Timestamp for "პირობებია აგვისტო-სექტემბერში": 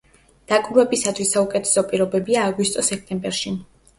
1.91-3.55